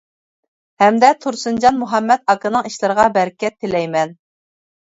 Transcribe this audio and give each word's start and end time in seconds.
ھەمدە 0.83 1.11
تۇرسۇنجان 1.25 1.77
مۇھەممەت 1.83 2.25
ئاكىنىڭ 2.35 2.73
ئىشلىرىغا 2.73 3.07
بەرىكەت 3.21 3.61
تىلەيمەن. 3.63 4.21